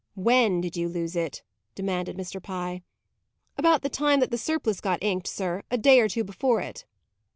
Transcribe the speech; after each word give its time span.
"When 0.15 0.61
did 0.61 0.75
you 0.75 0.89
lose 0.89 1.15
it?" 1.15 1.43
demanded 1.75 2.17
Mr. 2.17 2.41
Pye. 2.41 2.81
"About 3.55 3.83
the 3.83 3.87
time 3.89 4.19
that 4.21 4.31
the 4.31 4.37
surplice 4.39 4.81
got 4.81 4.97
inked, 5.03 5.27
sir; 5.27 5.61
a 5.69 5.77
day 5.77 5.99
or 5.99 6.07
two 6.09 6.23
before 6.23 6.59
it." 6.59 6.85